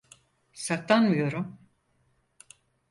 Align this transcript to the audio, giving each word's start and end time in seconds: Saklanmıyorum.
Saklanmıyorum. 0.53 1.59